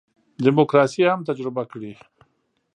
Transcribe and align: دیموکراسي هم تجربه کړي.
دیموکراسي 0.45 1.01
هم 1.11 1.19
تجربه 1.29 1.63
کړي. 1.71 1.93